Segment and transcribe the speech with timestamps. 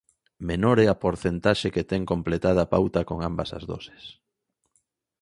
[0.49, 4.03] Menor é a porcentaxe que ten completada a pauta con ambas as doses.